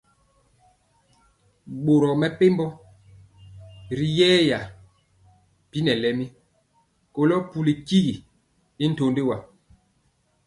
[1.83, 2.65] Boro mɛ pɛmbɔ
[3.95, 4.59] rori yɛɛ
[5.69, 6.25] bi nɛ lɛmi
[7.13, 8.13] kolo pulu tyigi
[8.83, 9.37] y ntɔndi wa.